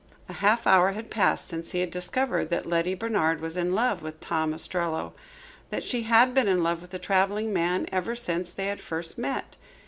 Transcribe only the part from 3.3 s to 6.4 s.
was in love with Tom Ostrello, that she had